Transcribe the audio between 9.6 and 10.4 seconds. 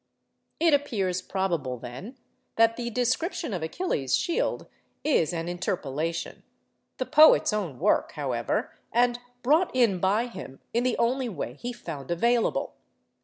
in by